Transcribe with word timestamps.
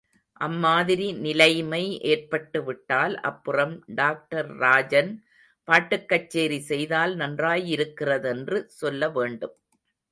அம்மாதிரி 0.41 1.07
நிலைமை 1.17 1.81
ஏற்பட்டுவிட்டால் 2.11 3.15
அப்புறம் 3.21 3.75
டாக்டர் 3.95 4.49
ராஜன் 4.57 5.11
பாட்டுக்கச்சேரி 5.67 6.59
செய்தால் 6.71 7.15
நன்றாயிருக்கிறதென்று 7.15 8.59
சொல்ல 8.79 9.09
வேண்டும். 9.09 9.55